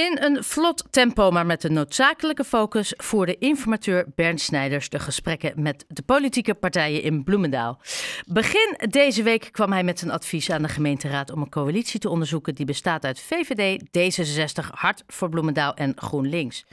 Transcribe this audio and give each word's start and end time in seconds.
In 0.00 0.18
een 0.20 0.44
vlot 0.44 0.84
tempo, 0.90 1.30
maar 1.30 1.46
met 1.46 1.64
een 1.64 1.72
noodzakelijke 1.72 2.44
focus, 2.44 2.94
voerde 2.96 3.38
informateur 3.38 4.06
Bernd 4.14 4.40
Snijders 4.40 4.88
de 4.88 4.98
gesprekken 4.98 5.62
met 5.62 5.84
de 5.88 6.02
politieke 6.02 6.54
partijen 6.54 7.02
in 7.02 7.24
Bloemendaal. 7.24 7.80
Begin 8.26 8.78
deze 8.88 9.22
week 9.22 9.48
kwam 9.52 9.72
hij 9.72 9.84
met 9.84 10.02
een 10.02 10.10
advies 10.10 10.50
aan 10.50 10.62
de 10.62 10.68
gemeenteraad 10.68 11.32
om 11.32 11.40
een 11.42 11.48
coalitie 11.48 12.00
te 12.00 12.08
onderzoeken 12.08 12.54
die 12.54 12.66
bestaat 12.66 13.04
uit 13.04 13.20
VVD, 13.20 13.82
D66, 13.82 14.70
Hart 14.70 15.02
voor 15.06 15.28
Bloemendaal 15.28 15.74
en 15.74 15.92
GroenLinks. 15.96 16.64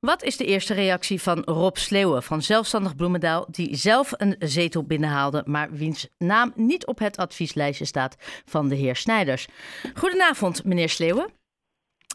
Wat 0.00 0.22
is 0.22 0.36
de 0.36 0.44
eerste 0.44 0.74
reactie 0.74 1.22
van 1.22 1.42
Rob 1.44 1.76
Sleeuwen 1.76 2.22
van 2.22 2.42
Zelfstandig 2.42 2.96
Bloemendaal, 2.96 3.46
die 3.50 3.76
zelf 3.76 4.12
een 4.16 4.36
zetel 4.38 4.84
binnenhaalde, 4.84 5.42
maar 5.46 5.72
wiens 5.72 6.08
naam 6.18 6.52
niet 6.56 6.86
op 6.86 6.98
het 6.98 7.16
advieslijstje 7.16 7.84
staat 7.84 8.16
van 8.44 8.68
de 8.68 8.74
heer 8.74 8.96
Snijders? 8.96 9.46
Goedenavond, 9.94 10.64
meneer 10.64 10.88
Sleeuwen. 10.88 11.42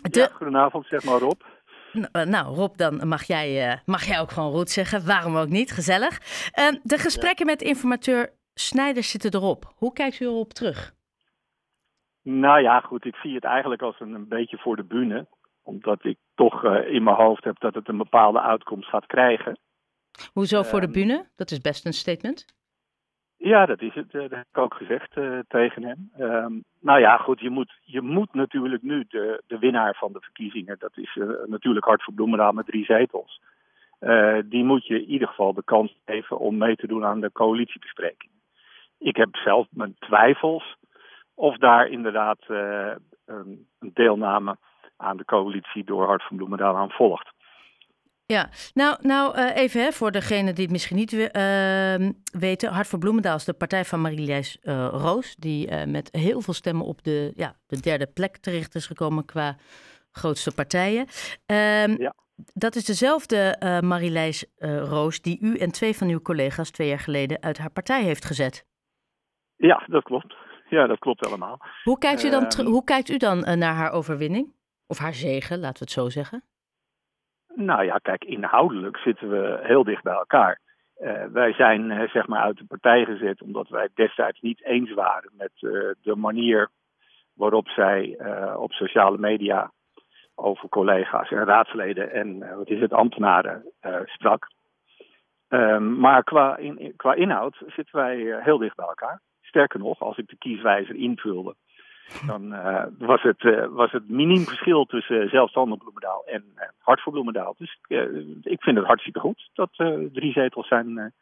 De... 0.01 0.19
Ja, 0.19 0.27
goedenavond, 0.27 0.85
zeg 0.85 1.03
maar 1.03 1.19
Rob. 1.19 1.41
Nou, 2.11 2.55
Rob, 2.55 2.77
dan 2.77 3.07
mag 3.07 3.23
jij, 3.23 3.71
uh, 3.71 3.77
mag 3.85 4.03
jij 4.03 4.19
ook 4.19 4.31
gewoon 4.31 4.51
Roet 4.51 4.69
zeggen. 4.69 5.05
Waarom 5.05 5.35
ook 5.35 5.47
niet? 5.47 5.71
Gezellig. 5.71 6.19
Uh, 6.59 6.79
de 6.83 6.97
gesprekken 6.97 7.45
met 7.45 7.61
informateur 7.61 8.37
Snijders 8.53 9.09
zitten 9.11 9.33
erop. 9.33 9.73
Hoe 9.75 9.93
kijkt 9.93 10.19
u 10.19 10.25
erop 10.25 10.53
terug? 10.53 10.93
Nou 12.21 12.61
ja, 12.61 12.79
goed. 12.79 13.05
Ik 13.05 13.15
zie 13.15 13.35
het 13.35 13.43
eigenlijk 13.43 13.81
als 13.81 13.99
een, 13.99 14.13
een 14.13 14.27
beetje 14.27 14.57
voor 14.57 14.75
de 14.75 14.83
bühne. 14.83 15.27
Omdat 15.63 16.05
ik 16.05 16.17
toch 16.35 16.63
uh, 16.63 16.93
in 16.93 17.03
mijn 17.03 17.15
hoofd 17.15 17.43
heb 17.43 17.59
dat 17.59 17.73
het 17.73 17.87
een 17.87 17.97
bepaalde 17.97 18.41
uitkomst 18.41 18.89
gaat 18.89 19.05
krijgen. 19.05 19.59
Hoezo 20.33 20.63
voor 20.63 20.81
de 20.81 20.89
bühne? 20.89 21.29
Dat 21.35 21.51
is 21.51 21.61
best 21.61 21.85
een 21.85 21.93
statement. 21.93 22.45
Ja, 23.41 23.65
dat 23.65 23.81
is 23.81 23.93
het. 23.93 24.11
Dat 24.11 24.29
heb 24.29 24.45
ik 24.51 24.57
ook 24.57 24.73
gezegd 24.73 25.17
uh, 25.17 25.39
tegen 25.47 25.83
hem. 25.83 26.11
Um, 26.19 26.63
nou 26.81 26.99
ja, 26.99 27.17
goed, 27.17 27.39
je 27.39 27.49
moet, 27.49 27.79
je 27.81 28.01
moet 28.01 28.33
natuurlijk 28.33 28.83
nu 28.83 29.05
de, 29.09 29.43
de 29.47 29.59
winnaar 29.59 29.95
van 29.95 30.13
de 30.13 30.19
verkiezingen, 30.19 30.75
dat 30.79 30.97
is 30.97 31.15
uh, 31.15 31.29
natuurlijk 31.45 31.85
Hart 31.85 32.03
voor 32.03 32.13
Bloemendaal 32.13 32.51
met 32.51 32.65
drie 32.65 32.85
zetels. 32.85 33.41
Die 34.45 34.63
moet 34.63 34.87
je 34.87 35.01
in 35.01 35.09
ieder 35.09 35.27
geval 35.27 35.53
de 35.53 35.63
kans 35.63 35.95
geven 36.05 36.39
om 36.39 36.57
mee 36.57 36.75
te 36.75 36.87
doen 36.87 37.05
aan 37.05 37.19
de 37.19 37.31
coalitiebespreking. 37.31 38.31
Ik 38.97 39.15
heb 39.15 39.35
zelf 39.35 39.67
mijn 39.69 39.95
twijfels 39.99 40.75
of 41.33 41.57
daar 41.57 41.87
inderdaad 41.87 42.39
een 43.25 43.67
deelname 43.79 44.57
aan 44.97 45.17
de 45.17 45.25
coalitie 45.25 45.83
door 45.83 46.05
Hart 46.05 46.23
van 46.23 46.37
Bloemendaal 46.37 46.75
aan 46.75 46.91
volgt. 46.91 47.31
Ja, 48.33 48.49
nou, 48.73 48.97
nou 49.01 49.37
uh, 49.37 49.55
even 49.55 49.81
hè, 49.81 49.91
voor 49.91 50.11
degene 50.11 50.53
die 50.53 50.63
het 50.63 50.71
misschien 50.71 50.95
niet 50.95 51.13
uh, 51.13 52.09
weten. 52.39 52.71
Hart 52.71 52.87
voor 52.87 52.99
Bloemendaal 52.99 53.35
is 53.35 53.43
de 53.43 53.53
partij 53.53 53.85
van 53.85 54.01
Marie-Lijs 54.01 54.57
uh, 54.61 54.87
Roos. 54.91 55.35
Die 55.35 55.71
uh, 55.71 55.83
met 55.83 56.09
heel 56.11 56.41
veel 56.41 56.53
stemmen 56.53 56.85
op 56.85 57.03
de, 57.03 57.31
ja, 57.35 57.55
de 57.67 57.79
derde 57.79 58.07
plek 58.07 58.37
terecht 58.37 58.75
is 58.75 58.85
gekomen 58.85 59.25
qua 59.25 59.57
grootste 60.11 60.53
partijen. 60.53 60.99
Um, 61.45 62.01
ja. 62.01 62.13
Dat 62.53 62.75
is 62.75 62.85
dezelfde 62.85 63.55
Marie-Lijs 63.83 64.45
Roos 64.59 65.21
die 65.21 65.37
u 65.41 65.57
en 65.57 65.71
twee 65.71 65.95
van 65.95 66.07
uw 66.07 66.21
collega's 66.21 66.69
twee 66.69 66.87
jaar 66.87 66.99
geleden 66.99 67.41
uit 67.41 67.57
haar 67.57 67.71
partij 67.71 68.03
heeft 68.03 68.25
gezet. 68.25 68.65
Ja, 69.55 69.83
dat 69.87 70.03
klopt. 70.03 70.35
Ja, 70.69 70.87
dat 70.87 70.99
klopt 70.99 71.25
helemaal. 71.25 71.59
Hoe 71.83 71.97
kijkt 71.97 72.23
u 72.23 72.29
dan, 72.29 72.65
hoe 72.65 72.83
kijkt 72.83 73.09
u 73.09 73.17
dan 73.17 73.39
naar 73.39 73.73
haar 73.73 73.91
overwinning? 73.91 74.53
Of 74.87 74.97
haar 74.97 75.13
zegen, 75.13 75.59
laten 75.59 75.77
we 75.77 75.83
het 75.83 75.91
zo 75.91 76.09
zeggen? 76.09 76.43
Nou 77.55 77.83
ja, 77.83 77.97
kijk, 77.97 78.23
inhoudelijk 78.23 78.97
zitten 78.97 79.29
we 79.29 79.59
heel 79.61 79.83
dicht 79.83 80.03
bij 80.03 80.13
elkaar. 80.13 80.59
Uh, 81.01 81.23
wij 81.25 81.53
zijn 81.53 81.91
uh, 81.91 82.09
zeg 82.09 82.27
maar 82.27 82.41
uit 82.41 82.57
de 82.57 82.65
partij 82.65 83.05
gezet 83.05 83.41
omdat 83.41 83.69
wij 83.69 83.89
destijds 83.93 84.39
niet 84.41 84.63
eens 84.63 84.93
waren 84.93 85.31
met 85.37 85.51
uh, 85.59 85.91
de 86.01 86.15
manier 86.15 86.69
waarop 87.33 87.67
zij 87.67 88.19
op 88.55 88.71
sociale 88.71 89.17
media 89.17 89.71
over 90.35 90.69
collega's 90.69 91.31
en 91.31 91.45
raadsleden 91.45 92.11
en 92.11 92.55
wat 92.57 92.69
is 92.69 92.79
het, 92.79 92.93
ambtenaren 92.93 93.63
sprak. 94.05 94.47
Ehm, 95.47 95.99
maar 95.99 96.23
qua, 96.23 96.57
in, 96.57 96.93
qua 96.95 97.13
inhoud 97.13 97.55
zitten 97.67 97.95
wij 97.95 98.41
heel 98.41 98.57
dicht 98.57 98.75
bij 98.75 98.85
elkaar. 98.85 99.21
Sterker 99.41 99.79
nog, 99.79 99.99
als 99.99 100.17
ik 100.17 100.27
de 100.27 100.37
kieswijzer 100.37 100.95
invulde, 100.95 101.55
dan 102.27 102.53
uh, 102.53 102.83
was, 102.97 103.21
het, 103.21 103.43
uh, 103.43 103.65
was 103.69 103.91
het 103.91 104.09
miniem 104.09 104.43
verschil 104.43 104.85
tussen 104.85 105.23
uh, 105.23 105.29
zelfstandig 105.29 105.77
Bloemendaal 105.77 106.23
en 106.25 106.43
Hart 106.77 107.01
voor 107.01 107.11
Bloemendaal. 107.11 107.55
Dus 107.57 107.79
ik 108.41 108.61
vind 108.61 108.77
het 108.77 108.85
hartstikke 108.85 109.19
goed 109.19 109.49
dat 109.53 109.69
drie 110.13 110.31
zetels 110.31 110.67
zijn. 110.67 111.13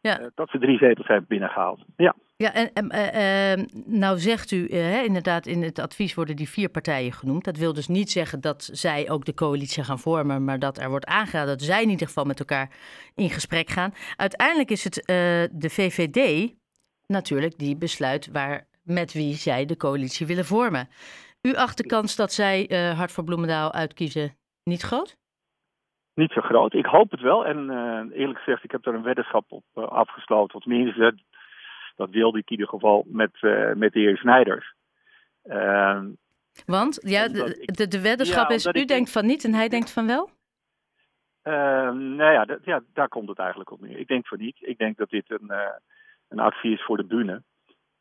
Ja. 0.00 0.30
dat 0.34 0.50
ze 0.50 0.58
drie 0.58 0.78
zetels 0.78 1.06
hebben 1.06 1.28
binnengehaald. 1.28 1.80
Ja, 1.96 2.14
ja 2.36 2.52
en, 2.54 2.88
en 2.88 3.68
nou 3.86 4.18
zegt 4.18 4.50
u 4.50 4.68
inderdaad 5.04 5.46
in 5.46 5.62
het 5.62 5.78
advies 5.78 6.14
worden 6.14 6.36
die 6.36 6.48
vier 6.48 6.68
partijen 6.68 7.12
genoemd. 7.12 7.44
Dat 7.44 7.56
wil 7.56 7.72
dus 7.72 7.88
niet 7.88 8.10
zeggen 8.10 8.40
dat 8.40 8.68
zij 8.72 9.10
ook 9.10 9.24
de 9.24 9.34
coalitie 9.34 9.84
gaan 9.84 9.98
vormen, 9.98 10.44
maar 10.44 10.58
dat 10.58 10.78
er 10.78 10.88
wordt 10.88 11.06
aangeraden 11.06 11.58
dat 11.58 11.66
zij 11.66 11.82
in 11.82 11.90
ieder 11.90 12.06
geval 12.06 12.24
met 12.24 12.38
elkaar 12.38 12.70
in 13.14 13.30
gesprek 13.30 13.68
gaan. 13.68 13.94
Uiteindelijk 14.16 14.70
is 14.70 14.84
het 14.84 14.94
de 15.52 15.70
VVD 15.70 16.50
natuurlijk 17.06 17.58
die 17.58 17.76
besluit 17.76 18.28
waar 18.32 18.66
met 18.82 19.12
wie 19.12 19.34
zij 19.34 19.64
de 19.64 19.76
coalitie 19.76 20.26
willen 20.26 20.44
vormen. 20.44 20.88
U 21.42 21.54
acht 21.54 21.76
de 21.76 21.86
kans 21.86 22.16
dat 22.16 22.32
zij 22.32 22.70
uh, 22.70 22.98
Hart 22.98 23.12
voor 23.12 23.24
Bloemendaal 23.24 23.72
uitkiezen 23.72 24.36
niet 24.64 24.82
groot? 24.82 25.16
Niet 26.14 26.32
zo 26.32 26.40
groot. 26.40 26.74
Ik 26.74 26.86
hoop 26.86 27.10
het 27.10 27.20
wel. 27.20 27.46
En 27.46 27.70
uh, 27.70 28.18
eerlijk 28.20 28.38
gezegd, 28.38 28.64
ik 28.64 28.70
heb 28.70 28.86
er 28.86 28.94
een 28.94 29.02
weddenschap 29.02 29.44
op 29.48 29.64
uh, 29.74 29.84
afgesloten. 29.84 30.54
Of 30.54 30.62
tenminste, 30.62 31.18
dat 31.96 32.10
wilde 32.10 32.38
ik 32.38 32.44
in 32.44 32.50
ieder 32.50 32.68
geval 32.68 33.04
met, 33.06 33.30
met 33.74 33.92
de 33.92 34.00
heer 34.00 34.16
Snijders. 34.16 34.74
Ehm, 35.42 36.10
Want 36.66 36.98
ja, 37.02 37.28
de, 37.28 37.62
de, 37.64 37.88
de 37.88 38.00
weddenschap 38.00 38.48
ja, 38.48 38.54
is, 38.54 38.66
u 38.66 38.84
denkt 38.84 39.12
van 39.12 39.26
niet 39.26 39.44
en 39.44 39.54
hij 39.54 39.68
denkt 39.68 39.92
van 39.92 40.06
wel? 40.06 40.30
Ehm, 41.42 42.14
nou 42.16 42.32
ja, 42.32 42.58
ja, 42.64 42.82
daar 42.92 43.08
komt 43.08 43.28
het 43.28 43.38
eigenlijk 43.38 43.70
op 43.70 43.80
neer. 43.80 43.98
Ik 43.98 44.08
denk 44.08 44.26
van 44.26 44.38
niet. 44.38 44.56
Ik 44.60 44.78
denk 44.78 44.96
dat 44.96 45.10
dit 45.10 45.30
een, 45.30 45.52
een 46.28 46.38
actie 46.38 46.72
is 46.72 46.84
voor 46.84 46.96
de 46.96 47.04
bühne. 47.04 47.42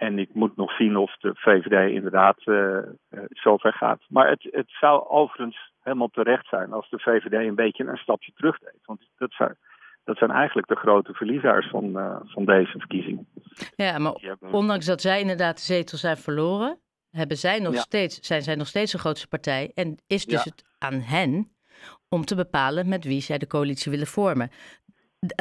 En 0.01 0.19
ik 0.19 0.33
moet 0.33 0.55
nog 0.55 0.71
zien 0.75 0.97
of 0.97 1.17
de 1.17 1.31
VVD 1.33 1.91
inderdaad 1.91 2.37
uh, 2.45 2.77
zover 3.29 3.73
gaat. 3.73 4.01
Maar 4.09 4.29
het, 4.29 4.47
het 4.51 4.69
zou 4.69 5.07
overigens 5.07 5.71
helemaal 5.81 6.07
terecht 6.07 6.47
zijn 6.47 6.73
als 6.73 6.89
de 6.89 6.99
VVD 6.99 7.33
een 7.33 7.55
beetje 7.55 7.83
een 7.83 7.97
stapje 7.97 8.31
terug 8.35 8.59
deed. 8.59 8.79
Want 8.85 9.09
dat 9.17 9.31
zijn, 9.31 9.57
dat 10.03 10.17
zijn 10.17 10.31
eigenlijk 10.31 10.67
de 10.67 10.75
grote 10.75 11.13
verliezers 11.13 11.69
van, 11.69 11.97
uh, 11.97 12.15
van 12.23 12.45
deze 12.45 12.77
verkiezingen. 12.77 13.27
Ja, 13.75 13.97
maar 13.97 14.13
ondanks 14.51 14.85
dat 14.85 15.01
zij 15.01 15.19
inderdaad 15.19 15.55
de 15.55 15.63
zetel 15.63 15.97
zijn 15.97 16.17
verloren, 16.17 16.79
hebben 17.11 17.37
zij 17.37 17.59
nog 17.59 17.73
ja. 17.73 17.79
steeds, 17.79 18.19
zijn 18.19 18.41
zij 18.41 18.55
nog 18.55 18.67
steeds 18.67 18.91
de 18.91 18.99
grootste 18.99 19.27
partij. 19.27 19.71
En 19.75 19.97
is 20.07 20.25
dus 20.25 20.43
ja. 20.43 20.49
het 20.49 20.75
aan 20.77 20.99
hen 20.99 21.51
om 22.09 22.25
te 22.25 22.35
bepalen 22.35 22.89
met 22.89 23.03
wie 23.03 23.21
zij 23.21 23.37
de 23.37 23.47
coalitie 23.47 23.91
willen 23.91 24.07
vormen. 24.07 24.49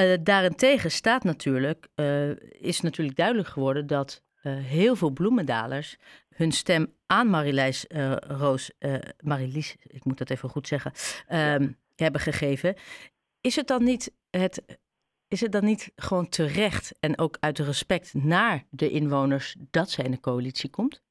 Uh, 0.01 0.17
daarentegen 0.23 0.91
staat 0.91 1.25
natuurlijk, 1.25 1.89
is 2.61 2.81
natuurlijk 2.81 3.17
duidelijk 3.17 3.49
geworden 3.49 3.87
dat 3.87 4.29
uh, 4.43 4.53
heel 4.53 4.97
veel 4.97 5.11
bloemendalers 5.11 5.99
hun 6.41 6.53
stem 6.53 6.93
aan 7.07 7.31
Marilijs 7.31 7.87
uh, 7.89 8.17
Roos, 8.17 8.73
uh, 8.79 8.95
Marilies, 9.21 9.77
ik 9.83 10.05
moet 10.05 10.19
dat 10.19 10.31
even 10.31 10.49
goed 10.49 10.67
zeggen, 10.67 10.93
um, 11.33 11.77
hebben 11.97 12.21
gegeven. 12.21 12.75
Is 13.41 13.57
het 13.57 13.67
dan 13.67 13.85
niet 13.85 14.13
het. 14.31 14.79
Is 15.29 15.41
het 15.41 15.53
dan 15.53 15.65
niet 15.65 15.93
gewoon 15.97 16.29
terecht 16.29 16.99
en 17.01 17.19
ook 17.19 17.37
uit 17.41 17.59
respect 17.59 18.15
naar 18.15 18.63
de 18.71 18.91
inwoners 18.91 19.57
dat 19.71 19.91
zij 19.91 20.05
in 20.05 20.11
de 20.11 20.21
coalitie 20.21 20.71
komt? 20.71 21.03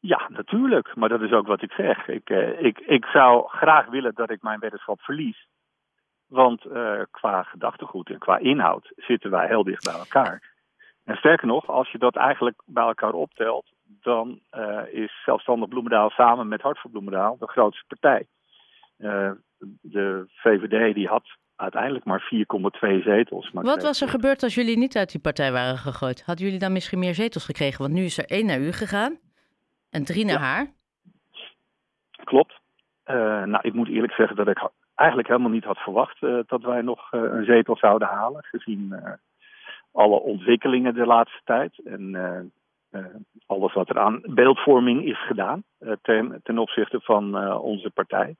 Ja, 0.00 0.28
natuurlijk. 0.28 0.96
Maar 0.96 1.08
dat 1.08 1.22
is 1.22 1.32
ook 1.32 1.46
wat 1.46 1.62
ik 1.62 1.72
zeg. 1.72 2.08
Ik, 2.08 2.30
ik, 2.60 2.78
ik 2.78 3.04
zou 3.04 3.48
graag 3.48 3.86
willen 3.86 4.14
dat 4.14 4.30
ik 4.30 4.42
mijn 4.42 4.60
weddenschap 4.60 5.00
verlies. 5.00 5.48
Want 6.26 6.60
qua 7.10 7.42
gedachtegoed 7.42 8.10
en 8.10 8.18
qua 8.18 8.38
inhoud 8.38 8.92
zitten 8.96 9.30
wij 9.30 9.46
heel 9.46 9.64
dicht 9.64 9.84
bij 9.84 9.98
elkaar. 9.98 10.42
En 11.08 11.16
sterker 11.16 11.46
nog, 11.46 11.68
als 11.68 11.90
je 11.90 11.98
dat 11.98 12.16
eigenlijk 12.16 12.62
bij 12.66 12.84
elkaar 12.84 13.12
optelt, 13.12 13.66
dan 13.84 14.40
uh, 14.56 14.80
is 14.90 15.22
zelfstandig 15.24 15.68
Bloemendaal 15.68 16.10
samen 16.10 16.48
met 16.48 16.60
Hart 16.60 16.78
voor 16.78 16.90
Bloemendaal 16.90 17.36
de 17.38 17.46
grootste 17.46 17.84
partij. 17.86 18.26
Uh, 18.98 19.30
de 19.80 20.26
VVD 20.28 20.94
die 20.94 21.08
had 21.08 21.24
uiteindelijk 21.56 22.04
maar 22.04 22.30
4,2 22.34 23.02
zetels. 23.02 23.50
Maar 23.50 23.64
Wat 23.64 23.82
was 23.82 24.00
er 24.00 24.08
gebeurd 24.08 24.42
als 24.42 24.54
jullie 24.54 24.78
niet 24.78 24.96
uit 24.96 25.10
die 25.10 25.20
partij 25.20 25.52
waren 25.52 25.76
gegooid? 25.76 26.24
Hadden 26.24 26.44
jullie 26.44 26.60
dan 26.60 26.72
misschien 26.72 26.98
meer 26.98 27.14
zetels 27.14 27.44
gekregen? 27.44 27.82
Want 27.82 27.94
nu 27.94 28.04
is 28.04 28.18
er 28.18 28.30
één 28.30 28.46
naar 28.46 28.60
u 28.60 28.72
gegaan 28.72 29.18
en 29.90 30.04
drie 30.04 30.24
naar 30.24 30.40
ja. 30.40 30.46
haar. 30.46 30.66
Klopt. 32.24 32.60
Uh, 33.06 33.14
nou, 33.44 33.58
ik 33.62 33.72
moet 33.72 33.88
eerlijk 33.88 34.12
zeggen 34.12 34.36
dat 34.36 34.48
ik 34.48 34.68
eigenlijk 34.94 35.28
helemaal 35.28 35.50
niet 35.50 35.64
had 35.64 35.78
verwacht 35.78 36.20
dat 36.46 36.62
wij 36.62 36.80
nog 36.80 37.12
een 37.12 37.44
zetel 37.44 37.76
zouden 37.76 38.08
halen, 38.08 38.44
gezien 38.44 38.94
alle 39.98 40.20
ontwikkelingen 40.20 40.94
de 40.94 41.06
laatste 41.06 41.40
tijd. 41.44 41.80
En 41.84 42.02
uh, 42.92 43.04
alles 43.46 43.72
wat 43.74 43.88
er 43.88 43.98
aan 43.98 44.20
beeldvorming 44.24 45.04
is 45.04 45.26
gedaan 45.26 45.62
uh, 45.80 45.92
ten, 46.02 46.40
ten, 46.42 46.58
opzichte 46.58 47.00
van 47.00 47.56
onze 47.60 47.90
partij. 47.90 48.36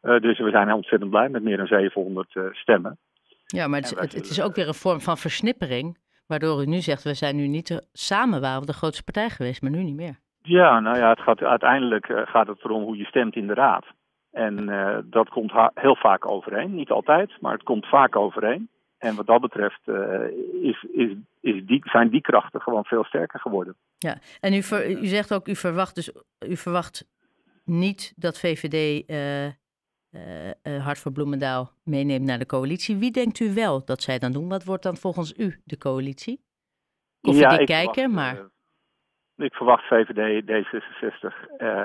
dus 0.00 0.38
we 0.38 0.50
zijn 0.50 0.72
ontzettend 0.72 1.10
blij 1.10 1.28
met 1.28 1.42
meer 1.42 1.56
dan 1.56 1.66
700 1.66 2.28
stemmen. 2.52 2.98
Ja, 3.46 3.66
maar 3.66 3.80
het, 3.80 3.90
het, 3.90 4.12
het, 4.12 4.30
is 4.30 4.42
ook 4.42 4.54
weer 4.54 4.68
een 4.68 4.74
vorm 4.74 5.00
van 5.00 5.16
versnippering. 5.16 5.98
Waardoor 6.26 6.62
u 6.62 6.66
nu 6.66 6.80
zegt, 6.80 7.02
we 7.02 7.14
zijn 7.14 7.36
nu 7.36 7.46
niet 7.46 7.66
de, 7.66 7.86
samen 7.92 8.40
waren 8.40 8.60
we 8.60 8.66
de 8.66 8.72
grootste 8.72 9.04
partij 9.04 9.30
geweest, 9.30 9.62
maar 9.62 9.70
nu 9.70 9.82
niet 9.82 9.96
meer. 9.96 10.18
Ja, 10.42 10.80
nou 10.80 10.96
ja, 10.96 11.08
het 11.08 11.20
gaat, 11.20 11.42
uiteindelijk 11.42 12.06
gaat 12.06 12.46
het 12.46 12.64
erom 12.64 12.82
hoe 12.82 12.96
je 12.96 13.04
stemt 13.04 13.36
in 13.36 13.46
de 13.46 13.54
raad. 13.54 13.84
En 14.32 14.66
dat 15.10 15.28
komt 15.28 15.52
heel 15.74 15.96
vaak 15.96 16.30
overeen. 16.30 16.74
Niet 16.74 16.90
altijd, 16.90 17.40
maar 17.40 17.52
het 17.52 17.62
komt 17.62 17.86
vaak 17.86 18.16
overeen. 18.16 18.68
En 18.98 19.14
wat 19.14 19.26
dat 19.26 19.40
betreft 19.40 19.88
is, 20.62 20.86
is, 20.92 21.12
is 21.40 21.66
die, 21.66 21.80
zijn 21.84 22.10
die 22.10 22.20
krachten 22.20 22.60
gewoon 22.60 22.84
veel 22.84 23.04
sterker 23.04 23.40
geworden. 23.40 23.76
Ja, 23.98 24.18
en 24.40 24.52
u, 24.52 24.56
u 25.00 25.06
zegt 25.06 25.34
ook, 25.34 25.48
u 25.48 25.56
verwacht 25.56 25.94
dus 25.94 26.12
u 26.48 26.56
verwacht 26.56 27.06
niet 27.64 28.12
dat 28.16 28.38
VVD 28.38 29.08
uh, 29.10 30.84
Hart 30.84 30.98
voor 30.98 31.12
Bloemendaal 31.12 31.70
meeneemt 31.84 32.24
naar 32.24 32.38
de 32.38 32.46
coalitie. 32.46 32.96
Wie 32.96 33.10
denkt 33.10 33.40
u 33.40 33.54
wel 33.54 33.84
dat 33.84 34.02
zij 34.02 34.18
dan 34.18 34.32
doen? 34.32 34.48
Wat 34.48 34.64
wordt 34.64 34.82
dan 34.82 34.96
volgens 34.96 35.38
u 35.38 35.60
de 35.64 35.78
coalitie? 35.78 36.44
Koffiedik 37.20 37.58
ja, 37.58 37.64
kijken, 37.64 37.94
verwacht, 37.94 38.36
maar... 38.36 38.48
Ik 39.46 39.54
verwacht 39.54 39.84
VVD, 39.84 40.42
D66 40.42 41.34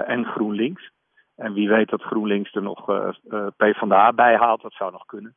en 0.05 0.25
GroenLinks. 0.25 0.91
En 1.35 1.53
wie 1.53 1.69
weet 1.69 1.89
dat 1.89 2.01
GroenLinks 2.01 2.53
er 2.53 2.61
nog 2.61 2.89
uh, 2.89 3.47
PvdA 3.57 4.13
bij 4.13 4.35
haalt, 4.35 4.61
dat 4.61 4.73
zou 4.73 4.91
nog 4.91 5.05
kunnen. 5.05 5.35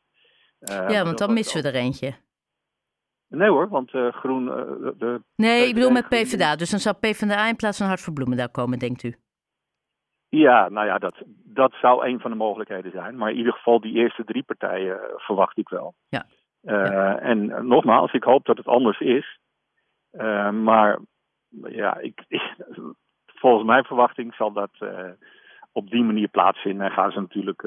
Ja, 0.58 1.04
want 1.04 1.18
dan 1.18 1.32
missen 1.32 1.62
we 1.62 1.68
er 1.68 1.74
eentje. 1.74 2.14
Nee 3.28 3.48
hoor, 3.48 3.68
want 3.68 3.90
Groen... 3.90 4.44
de 4.98 5.22
nee, 5.36 5.68
ik 5.68 5.74
bedoel 5.74 5.90
met 5.90 6.08
PvdA. 6.08 6.56
Dus 6.56 6.70
dan 6.70 6.78
zou 6.78 6.96
PvdA 6.96 7.48
in 7.48 7.56
plaats 7.56 7.78
van 7.78 7.86
Hart 7.86 8.00
voor 8.00 8.12
Bloemendaal 8.12 8.50
komen, 8.50 8.78
denkt 8.78 9.02
u? 9.02 9.14
Ja, 10.28 10.68
nou 10.68 10.86
ja, 10.86 10.98
dat, 10.98 11.14
dat 11.44 11.72
zou 11.72 12.06
een 12.06 12.20
van 12.20 12.30
de 12.30 12.36
mogelijkheden 12.36 12.90
zijn. 12.90 13.16
Maar 13.16 13.30
in 13.30 13.36
ieder 13.36 13.52
geval 13.52 13.80
die 13.80 13.94
eerste 13.94 14.24
drie 14.24 14.42
partijen 14.42 15.02
eh, 15.02 15.08
verwacht 15.16 15.58
ik 15.58 15.68
wel. 15.68 15.94
Ja. 16.08 16.26
Uh, 16.62 17.22
En 17.22 17.66
nogmaals, 17.66 18.12
ik 18.12 18.24
hoop 18.24 18.44
dat 18.44 18.56
het 18.56 18.66
anders 18.66 19.00
is. 19.00 19.38
Uh, 20.12 20.50
maar 20.50 20.98
ja, 21.62 21.98
ik, 21.98 22.24
volgens 23.26 23.64
mijn 23.64 23.84
verwachting 23.84 24.34
zal 24.34 24.52
dat 24.52 24.70
op 25.72 25.90
die 25.90 26.02
manier 26.02 26.28
plaatsvinden. 26.28 26.86
En 26.86 26.92
gaan 26.92 27.10
ze 27.10 27.20
natuurlijk 27.20 27.66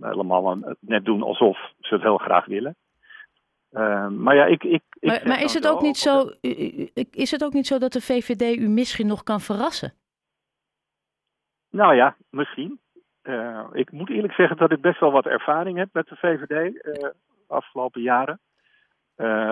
helemaal 0.00 0.58
net 0.80 1.04
doen 1.04 1.22
alsof 1.22 1.58
ze 1.80 1.94
het 1.94 2.02
heel 2.02 2.18
graag 2.18 2.46
willen. 2.46 2.76
maar 4.18 4.34
ja, 4.34 4.44
ik. 4.44 4.64
ik, 4.64 4.82
ik 5.00 5.08
maar, 5.08 5.20
maar 5.24 5.42
is, 5.42 5.54
het 5.54 5.68
ook 5.68 5.82
niet 5.82 5.96
zo, 5.96 6.30
is 7.10 7.30
het 7.30 7.44
ook 7.44 7.52
niet 7.52 7.66
zo 7.66 7.78
dat 7.78 7.92
de 7.92 8.00
VVD 8.00 8.56
u 8.58 8.68
misschien 8.68 9.06
nog 9.06 9.22
kan 9.22 9.40
verrassen? 9.40 9.92
Nou 11.70 11.94
ja, 11.94 12.16
misschien. 12.30 12.80
Uh, 13.22 13.66
ik 13.72 13.92
moet 13.92 14.10
eerlijk 14.10 14.34
zeggen 14.34 14.56
dat 14.56 14.72
ik 14.72 14.80
best 14.80 15.00
wel 15.00 15.12
wat 15.12 15.26
ervaring 15.26 15.78
heb 15.78 15.88
met 15.92 16.08
de 16.08 16.16
VVD 16.16 16.50
uh, 16.50 17.04
eh, 17.04 17.10
afgelopen 17.46 18.02
jaren. 18.02 18.40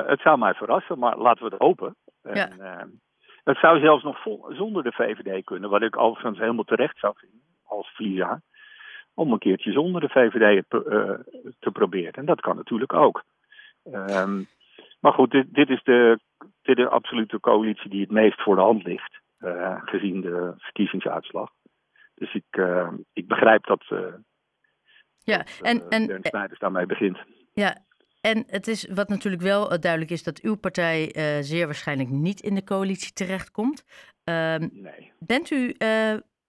Het 0.06 0.20
zou 0.20 0.38
mij 0.38 0.54
verrassen, 0.54 0.98
maar 0.98 1.18
laten 1.18 1.44
we 1.44 1.50
het 1.50 1.60
hopen. 1.60 1.96
Ja. 2.22 2.48
En, 2.48 3.00
het 3.44 3.56
zou 3.56 3.80
zelfs 3.80 4.04
nog 4.04 4.22
vol, 4.22 4.46
zonder 4.48 4.82
de 4.82 4.92
VVD 4.92 5.44
kunnen, 5.44 5.70
wat 5.70 5.82
ik 5.82 5.96
overigens 5.96 6.38
helemaal 6.38 6.64
terecht 6.64 6.98
zou 6.98 7.14
vinden 7.16 7.42
als 7.62 7.94
Vliezaar. 7.94 8.40
Om 9.14 9.32
een 9.32 9.38
keertje 9.38 9.72
zonder 9.72 10.00
de 10.00 10.08
VVD 10.08 10.64
te 11.58 11.70
proberen. 11.72 12.12
En 12.12 12.24
dat 12.24 12.40
kan 12.40 12.56
natuurlijk 12.56 12.92
ook. 12.92 13.24
Um, 13.92 14.46
maar 15.00 15.12
goed, 15.12 15.30
dit, 15.30 15.54
dit, 15.54 15.68
is 15.68 15.82
de, 15.82 16.18
dit 16.38 16.78
is 16.78 16.84
de 16.84 16.88
absolute 16.88 17.40
coalitie 17.40 17.90
die 17.90 18.00
het 18.00 18.10
meest 18.10 18.42
voor 18.42 18.54
de 18.54 18.62
hand 18.62 18.84
ligt, 18.84 19.20
gezien 19.84 20.20
de 20.20 20.54
verkiezingsuitslag. 20.58 21.50
Dus 22.14 22.34
ik, 22.34 22.56
uh, 22.56 22.92
ik 23.12 23.28
begrijp 23.28 23.66
dat, 23.66 23.84
uh, 23.92 23.98
ja, 25.22 25.36
dat, 25.36 25.60
en, 25.60 25.88
en, 25.88 26.18
Snijders 26.22 26.58
daarmee 26.58 26.86
begint. 26.86 27.18
Ja, 27.52 27.76
en 28.20 28.44
het 28.46 28.66
is 28.66 28.88
wat 28.88 29.08
natuurlijk 29.08 29.42
wel 29.42 29.80
duidelijk 29.80 30.10
is 30.10 30.22
dat 30.22 30.40
uw 30.40 30.56
partij 30.56 31.10
zeer 31.42 31.66
waarschijnlijk 31.66 32.08
niet 32.08 32.40
in 32.40 32.54
de 32.54 32.64
coalitie 32.64 33.12
terechtkomt. 33.12 33.84
Ehm, 34.24 34.68
nee. 34.72 35.12
Bent 35.18 35.50
u 35.50 35.76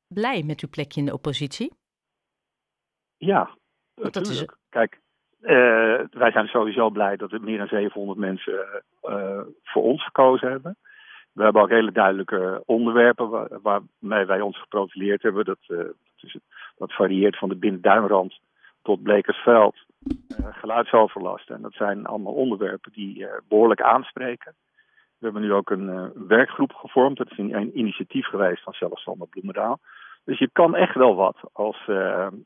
blij 0.08 0.44
met 0.44 0.62
uw 0.62 0.70
plekje 0.70 1.00
in 1.00 1.06
de 1.06 1.14
oppositie? 1.14 1.72
Ja, 3.26 3.50
Want 3.94 4.14
dat 4.14 4.28
is... 4.28 4.46
Kijk, 4.70 5.00
wij 6.12 6.32
zijn 6.32 6.48
sowieso 6.48 6.90
blij 6.90 7.16
dat 7.16 7.32
er 7.32 7.42
meer 7.42 7.58
dan 7.58 7.68
700 7.68 8.20
mensen 8.20 8.84
voor 9.64 9.84
ons 9.84 10.04
gekozen 10.04 10.50
hebben. 10.50 10.78
We 11.32 11.44
hebben 11.44 11.62
ook 11.62 11.70
hele 11.70 11.92
duidelijke 11.92 12.64
onderwerpen 12.66 13.30
waar, 13.30 13.48
waarmee 13.62 14.26
wij 14.26 14.42
ons 14.42 14.60
geprofileerd 14.60 15.22
hebben. 15.22 15.46
Dat, 15.46 15.58
uh, 15.68 15.80
dat, 16.78 16.94
varieert 16.94 17.38
van 17.38 17.50
de 17.50 17.56
binnenduinrand 17.56 18.40
tot 18.82 19.04
Blekersveld, 19.04 19.76
geluidsoverlast. 20.52 21.50
En 21.50 21.62
dat 21.62 21.74
zijn 21.74 22.06
allemaal 22.06 22.34
onderwerpen 22.34 22.92
die 22.92 23.28
behoorlijk 23.48 23.82
aanspreken. 23.82 24.54
We 25.18 25.26
hebben 25.26 25.42
nu 25.42 25.54
ook 25.54 25.70
een 25.70 26.12
werkgroep 26.28 26.74
gevormd. 26.74 27.18
Dat 27.18 27.32
is 27.32 27.38
een, 27.38 27.54
een 27.54 27.78
initiatief 27.78 28.26
geweest 28.26 28.64
van 28.64 28.74
zelfstandig 28.74 29.30
Bloemendaal. 29.30 29.80
Dus 30.24 30.40
je 30.40 30.50
kan 30.52 30.76
echt 30.76 30.96
wel 30.96 31.16
wat 31.16 31.38
als, 31.54 31.90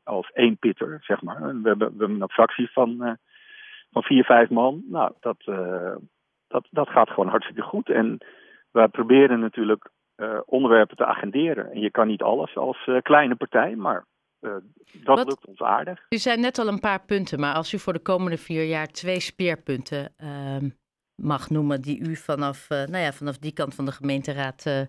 als 0.04 0.30
één 0.32 0.56
pitter, 0.58 0.98
zeg 1.02 1.22
maar. 1.22 1.40
We 1.40 1.68
hebben, 1.68 1.78
we 1.78 1.98
hebben 1.98 2.20
een 2.20 2.28
fractie 2.28 2.70
van, 2.72 3.18
van 3.90 4.02
vier, 4.02 4.24
vijf 4.24 4.50
man. 4.50 4.82
Nou, 4.88 5.12
dat, 5.20 5.36
dat, 6.48 6.66
dat 6.70 6.88
gaat 6.88 7.08
gewoon 7.08 7.28
hartstikke 7.28 7.62
goed. 7.62 7.88
En 7.88 8.18
we 8.70 8.88
proberen 8.88 9.40
natuurlijk 9.40 9.90
onderwerpen 10.44 10.96
te 10.96 11.06
agenderen. 11.06 11.70
En 11.70 11.80
je 11.80 11.90
kan 11.90 12.06
niet 12.06 12.22
alles 12.22 12.56
als 12.56 12.90
kleine 13.02 13.36
partij, 13.36 13.76
maar 13.76 14.04
dat 14.40 15.18
Wat, 15.18 15.26
lukt 15.26 15.46
ons 15.46 15.60
aardig. 15.60 16.06
U 16.08 16.16
zei 16.16 16.40
net 16.40 16.58
al 16.58 16.68
een 16.68 16.80
paar 16.80 17.04
punten, 17.04 17.40
maar 17.40 17.54
als 17.54 17.72
u 17.72 17.78
voor 17.78 17.92
de 17.92 18.02
komende 18.02 18.36
vier 18.38 18.64
jaar 18.64 18.86
twee 18.86 19.20
speerpunten 19.20 20.14
ehm, 20.16 20.68
mag 21.14 21.50
noemen 21.50 21.80
die 21.80 22.00
u 22.08 22.16
vanaf, 22.16 22.68
nou 22.68 22.98
ja, 22.98 23.12
vanaf 23.12 23.38
die 23.38 23.52
kant 23.52 23.74
van 23.74 23.84
de 23.84 23.92
gemeenteraad 23.92 24.88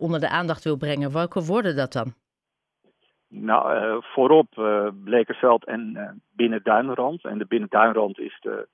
onder 0.00 0.20
de 0.20 0.28
aandacht 0.28 0.64
wil 0.64 0.76
brengen, 0.76 1.12
welke 1.12 1.40
worden 1.44 1.76
dat 1.76 1.92
dan? 1.92 2.14
Nou, 3.28 3.98
voorop 4.02 4.48
Blekersveld 5.04 5.64
en 5.64 6.22
binnen 6.32 6.60
Duinrand. 6.62 7.24
En 7.24 7.38
de 7.38 7.46
binnen 7.46 7.68
Duinrand 7.68 8.18
is 8.18 8.38
de 8.40 8.68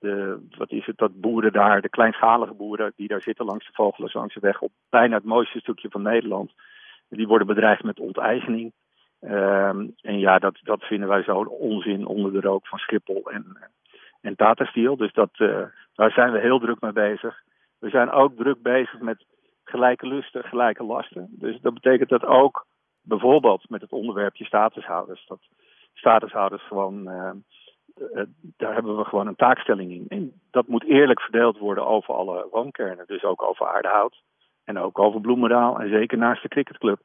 de, 0.00 0.38
wat 0.58 0.70
is 0.70 0.86
het, 0.86 0.96
dat 0.96 1.20
boeren 1.20 1.52
daar, 1.52 1.80
de 1.80 1.88
kleinschalige 1.88 2.54
boeren 2.54 2.92
die 2.96 3.08
daar 3.08 3.20
zitten 3.20 3.44
langs 3.44 3.66
de 3.66 3.72
Vogelenzangse 3.72 4.40
weg 4.40 4.60
op 4.60 4.72
bijna 4.88 5.14
het 5.14 5.24
mooiste 5.24 5.58
stukje 5.58 5.88
van 5.90 6.02
Nederland, 6.02 6.52
die 7.08 7.26
worden 7.26 7.46
bedreigd 7.46 7.82
met 7.82 8.00
onteigening. 8.00 8.72
Um, 9.20 9.94
en 10.00 10.18
ja, 10.18 10.38
dat, 10.38 10.58
dat 10.62 10.82
vinden 10.82 11.08
wij 11.08 11.22
zo 11.22 11.40
onzin 11.42 12.06
onder 12.06 12.32
de 12.32 12.40
rook 12.40 12.66
van 12.66 12.78
Schiphol 12.78 13.30
en, 13.30 13.70
en 14.20 14.36
Tata 14.36 14.64
Steel. 14.64 14.96
Dus 14.96 15.12
dat, 15.12 15.30
uh, 15.38 15.62
daar 15.94 16.10
zijn 16.10 16.32
we 16.32 16.38
heel 16.38 16.58
druk 16.58 16.80
mee 16.80 16.92
bezig. 16.92 17.42
We 17.78 17.88
zijn 17.88 18.10
ook 18.10 18.36
druk 18.36 18.62
bezig 18.62 19.00
met 19.00 19.24
gelijke 19.70 20.06
lusten, 20.06 20.44
gelijke 20.44 20.84
lasten. 20.84 21.28
Dus 21.30 21.60
dat 21.60 21.74
betekent 21.74 22.08
dat 22.08 22.24
ook 22.24 22.66
bijvoorbeeld 23.02 23.68
met 23.68 23.80
het 23.80 23.92
onderwerpje 23.92 24.44
statushouders, 24.44 25.26
dat 25.26 25.40
statushouders 25.94 26.66
gewoon 26.66 27.08
uh, 27.08 27.30
uh, 28.00 28.22
daar 28.56 28.74
hebben 28.74 28.96
we 28.96 29.04
gewoon 29.04 29.26
een 29.26 29.36
taakstelling 29.36 29.90
in. 29.90 30.04
En 30.08 30.32
dat 30.50 30.66
moet 30.66 30.84
eerlijk 30.84 31.20
verdeeld 31.20 31.58
worden 31.58 31.86
over 31.86 32.14
alle 32.14 32.48
woonkernen. 32.50 33.06
Dus 33.06 33.22
ook 33.22 33.42
over 33.42 33.66
Aardehout 33.66 34.22
en 34.64 34.78
ook 34.78 34.98
over 34.98 35.20
Bloemendaal 35.20 35.80
en 35.80 35.88
zeker 35.88 36.18
naast 36.18 36.42
de 36.42 36.48
cricketclub. 36.48 37.00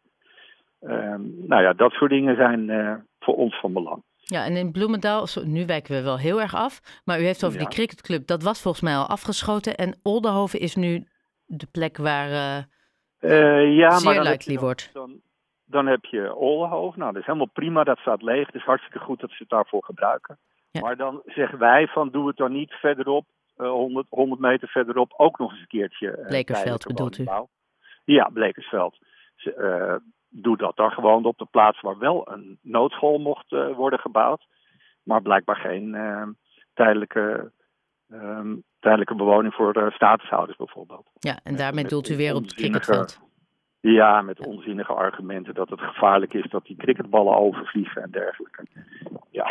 Uh, 0.82 1.16
nou 1.48 1.62
ja, 1.62 1.74
dat 1.74 1.92
soort 1.92 2.12
dingen 2.12 2.36
zijn 2.36 2.70
uh, 2.70 2.94
voor 3.20 3.36
ons 3.36 3.60
van 3.60 3.74
belang. 3.74 4.04
Ja, 4.18 4.46
en 4.46 4.56
in 4.56 4.72
Bloemendaal, 4.72 5.28
nu 5.44 5.66
wijken 5.66 5.96
we 5.96 6.04
wel 6.04 6.18
heel 6.18 6.42
erg 6.42 6.56
af, 6.56 7.02
maar 7.06 7.20
u 7.20 7.24
heeft 7.24 7.46
over 7.46 7.60
die 7.60 7.68
cricketclub, 7.68 8.28
dat 8.28 8.44
was 8.44 8.62
volgens 8.62 8.84
mij 8.84 8.96
al 8.96 9.08
afgeschoten. 9.08 9.76
En 9.76 10.00
Oldenhoven 10.04 10.60
is 10.60 10.76
nu 10.76 11.08
de 11.46 11.68
plek 11.72 11.98
waar 11.98 12.30
uh, 13.20 13.78
ja, 13.78 13.90
zeer 13.90 14.22
likely 14.22 14.58
wordt. 14.58 14.90
Dan, 14.94 15.22
dan 15.66 15.88
heb 15.88 16.06
je 16.06 16.36
Oldenhoven, 16.36 17.00
nou 17.00 17.12
dat 17.12 17.22
is 17.22 17.28
helemaal 17.28 17.50
prima, 17.54 17.84
dat 17.84 17.98
staat 17.98 18.22
leeg. 18.22 18.46
Het 18.46 18.56
is 18.56 18.64
hartstikke 18.64 19.00
goed 19.00 19.20
dat 19.20 19.30
ze 19.30 19.36
het 19.40 19.50
daarvoor 19.50 19.84
gebruiken. 19.84 20.38
Maar 20.82 20.98
dan 20.98 21.22
zeggen 21.26 21.60
wij 21.60 21.88
van 21.88 22.10
doe 22.10 22.28
het 22.28 22.38
dan 22.38 22.52
niet 22.52 22.72
verderop, 22.72 23.26
uh, 23.58 23.70
100, 23.70 24.08
100 24.10 24.42
meter 24.42 24.68
verderop, 24.68 25.14
ook 25.18 25.38
nog 25.38 25.52
eens 25.52 25.60
een 25.60 25.68
keertje. 25.68 26.18
Uh, 26.18 26.28
Blekersveld 26.28 26.86
bedoelt 26.86 27.18
u? 27.18 27.28
Ja, 28.04 28.30
Blekersveld. 28.34 28.98
Uh, 29.44 29.96
doe 30.30 30.58
dat 30.58 30.76
dan 30.76 30.92
gewoon 30.92 31.26
op 31.26 31.38
de 31.38 31.48
plaats 31.52 31.82
waar 31.82 31.98
wel 31.98 32.32
een 32.32 32.60
noodschool 32.62 33.18
mocht 33.18 33.50
worden 33.76 34.00
gebouwd. 34.00 34.46
Maar 35.04 35.22
blijkbaar 35.22 35.56
geen 35.56 35.96
tijdelijke, 36.74 37.52
um, 38.12 38.64
tijdelijke 38.86 39.16
bewoning 39.16 39.54
voor 39.54 39.92
statushouders 39.96 40.58
bijvoorbeeld. 40.58 41.08
Ja, 41.20 41.40
en 41.44 41.56
daarmee 41.56 41.86
doelt 41.86 42.10
u 42.10 42.16
weer 42.16 42.36
op 42.36 42.42
het 42.42 42.54
cricketveld. 42.54 43.20
Ja, 43.80 44.22
met 44.22 44.46
onzinnige 44.46 44.94
argumenten 44.94 45.54
dat 45.54 45.70
het 45.70 45.80
gevaarlijk 45.80 46.34
is 46.34 46.50
dat 46.50 46.66
die 46.66 46.76
cricketballen 46.76 47.38
overvliegen 47.38 48.02
en 48.02 48.12
dergelijke. 48.12 48.66
Ja. 49.30 49.48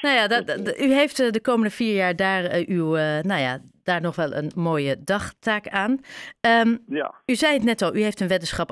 Nou 0.00 0.14
ja, 0.16 0.28
dat, 0.28 0.78
u 0.78 0.92
heeft 0.92 1.20
eh, 1.20 1.30
de 1.30 1.40
komende 1.40 1.70
vier 1.70 1.94
jaar 1.94 2.16
daar, 2.16 2.58
uh, 2.58 2.68
uw, 2.68 2.96
uh, 2.96 3.20
nou 3.20 3.40
ja, 3.40 3.58
daar 3.82 4.00
nog 4.00 4.16
wel 4.16 4.32
een 4.32 4.52
mooie 4.54 4.96
dagtaak 5.04 5.68
aan. 5.68 6.00
Um, 6.40 6.78
ja. 6.86 7.14
U 7.26 7.34
zei 7.34 7.52
het 7.52 7.64
net 7.64 7.82
al, 7.82 7.94
u 7.94 8.02
heeft 8.02 8.20
een 8.20 8.28
weddenschap 8.28 8.70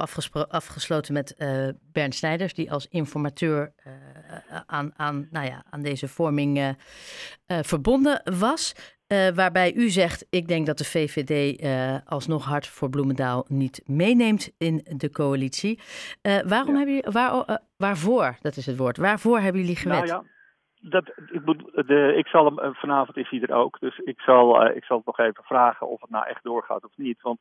afgesloten 0.49 1.15
met 1.15 1.35
uh, 1.39 1.69
Bernd 1.93 2.15
Snijders, 2.15 2.55
die 2.55 2.73
als 2.73 2.87
informateur 2.89 3.73
aan, 4.67 4.93
aan, 4.97 5.29
nou 5.31 5.47
ja, 5.47 5.65
aan 5.71 5.83
deze 5.83 6.09
vorming 6.09 6.77
verbonden 7.47 8.23
was. 8.39 8.75
Waarbij 9.35 9.75
u 9.75 9.89
zegt, 9.89 10.27
ik 10.31 10.49
denk 10.49 10.67
dat 10.67 10.79
de 10.79 10.85
VVD 10.85 11.63
alsnog 12.09 12.45
hard 12.45 12.67
voor 12.67 12.91
Bloemendaal 12.91 13.45
niet 13.49 13.83
meeneemt 13.87 14.53
in 14.59 14.85
de 14.97 15.11
coalitie. 15.11 15.81
waarom 16.47 16.75
hebben 16.75 16.95
jullie, 16.95 17.11
waar, 17.13 17.61
waarvoor, 17.77 18.37
dat 18.41 18.57
is 18.57 18.67
het 18.67 18.77
woord, 18.77 18.97
waarvoor 18.97 19.39
hebben 19.39 19.61
jullie 19.61 19.77
gewet? 19.77 19.97
Nou 19.97 20.07
ja 20.07 20.23
dat, 20.81 21.09
ik, 21.31 21.45
moet, 21.45 21.87
de, 21.87 22.15
ik 22.17 22.27
zal 22.27 22.45
hem, 22.45 22.59
eh, 22.59 22.71
vanavond 22.73 23.17
is 23.17 23.31
hij 23.31 23.41
er 23.41 23.55
ook, 23.55 23.81
dus 23.81 23.99
ik 23.99 24.21
zal, 24.21 24.67
ik 24.67 24.85
zal 24.85 25.03
nog 25.05 25.19
even 25.19 25.45
vragen 25.45 25.89
of 25.89 26.01
het 26.01 26.11
nou 26.11 26.27
echt 26.27 26.43
doorgaat 26.45 26.85
of 26.85 26.97
niet. 26.97 27.23
Want 27.23 27.39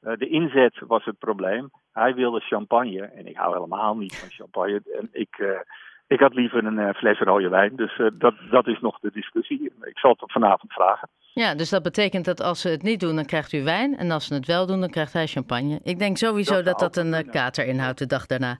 de 0.00 0.28
inzet 0.28 0.78
was 0.86 1.04
het 1.04 1.18
probleem. 1.18 1.70
Hij 1.92 2.14
wilde 2.14 2.40
champagne 2.40 3.02
en 3.02 3.26
ik 3.26 3.36
hou 3.36 3.54
helemaal 3.54 3.96
niet 3.96 4.16
van 4.16 4.30
champagne. 4.30 4.82
En 5.00 5.08
ik, 5.12 5.64
ik 6.12 6.20
had 6.20 6.34
liever 6.34 6.64
een 6.64 6.94
fles 6.94 7.18
rode 7.18 7.48
wijn, 7.48 7.76
dus 7.76 8.00
dat, 8.12 8.34
dat 8.50 8.66
is 8.66 8.80
nog 8.80 8.98
de 9.00 9.10
discussie. 9.12 9.72
Ik 9.82 9.98
zal 9.98 10.16
het 10.18 10.32
vanavond 10.32 10.72
vragen. 10.72 11.08
Ja, 11.34 11.54
dus 11.54 11.70
dat 11.70 11.82
betekent 11.82 12.24
dat 12.24 12.42
als 12.42 12.60
ze 12.60 12.68
het 12.68 12.82
niet 12.82 13.00
doen, 13.00 13.14
dan 13.14 13.24
krijgt 13.24 13.52
u 13.52 13.62
wijn. 13.62 13.96
En 13.96 14.10
als 14.10 14.26
ze 14.26 14.34
het 14.34 14.46
wel 14.46 14.66
doen, 14.66 14.80
dan 14.80 14.90
krijgt 14.90 15.12
hij 15.12 15.26
champagne. 15.26 15.80
Ik 15.82 15.98
denk 15.98 16.16
sowieso 16.16 16.62
dat 16.62 16.78
dat, 16.78 16.94
dat 16.94 16.96
een 16.96 17.30
kater 17.30 17.66
inhoudt 17.66 17.98
de 17.98 18.06
dag 18.06 18.26
daarna. 18.26 18.58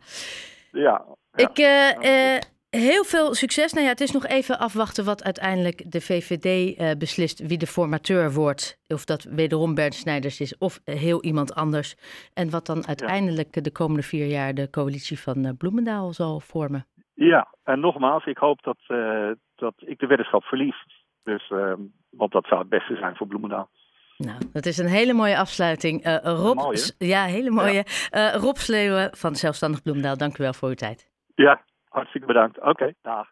Ja. 0.73 1.05
ja. 1.33 1.49
Ik, 1.49 1.59
uh, 1.59 2.39
Heel 2.77 3.05
veel 3.05 3.35
succes. 3.35 3.73
Nou 3.73 3.85
ja, 3.85 3.91
het 3.91 4.01
is 4.01 4.11
nog 4.11 4.27
even 4.27 4.59
afwachten 4.59 5.05
wat 5.05 5.25
uiteindelijk 5.25 5.83
de 5.87 6.01
VVD 6.01 6.45
uh, 6.45 6.91
eh, 6.91 6.99
beslist 6.99 7.47
wie 7.47 7.59
de 7.59 7.67
formateur 7.67 8.33
wordt. 8.33 8.79
Of 8.87 9.05
dat 9.05 9.23
wederom 9.23 9.75
Bernd 9.75 9.95
Snijders 9.95 10.41
is 10.41 10.59
of 10.59 10.81
heel 10.85 11.23
iemand 11.23 11.55
anders. 11.55 11.97
En 12.35 12.51
wat 12.51 12.67
dan 12.67 12.87
uiteindelijk 12.87 13.65
de 13.65 13.71
komende 13.71 14.03
vier 14.03 14.27
jaar 14.27 14.55
de 14.55 14.71
coalitie 14.71 15.19
van 15.19 15.57
Bloemendaal 15.57 16.13
zal 16.13 16.41
vormen. 16.41 16.87
Ja, 17.15 17.55
en 17.65 17.81
nogmaals, 17.81 18.27
ik 18.27 18.39
hoop 18.39 18.63
dat, 18.63 18.79
uh, 18.89 19.31
dat 19.55 19.75
ik 19.79 19.99
de 19.99 20.07
weddenschap 20.07 20.45
verlies. 20.45 20.87
Dus, 21.23 21.51
ehm, 21.51 21.81
want 22.11 22.33
dat 22.33 22.47
zou 22.47 22.61
het 22.61 22.69
beste 22.69 22.97
zijn 22.97 23.17
voor 23.17 23.27
Bloemendaal. 23.27 23.71
Nou, 24.17 24.39
dat 24.53 24.67
is 24.67 24.79
een 24.79 24.89
hele 24.89 25.13
mooie 25.13 25.39
afsluiting. 25.39 26.21
Rob, 26.23 26.57
Mooi, 26.57 26.79
ja, 26.99 27.25
hele 27.25 27.51
mooie. 27.51 27.85
Ja. 28.11 28.31
Rob 28.33 28.57
Sleeuwen 28.57 29.17
van 29.17 29.35
Zelfstandig 29.35 29.83
Bloemendaal, 29.83 30.17
dank 30.17 30.39
u 30.39 30.43
wel 30.43 30.53
voor 30.53 30.69
uw 30.69 30.75
tijd. 30.75 31.11
Ja, 31.35 31.63
Hartstikke 31.93 32.27
bedankt. 32.27 32.59
Oké, 32.59 32.69
okay, 32.69 32.95
dag. 33.03 33.15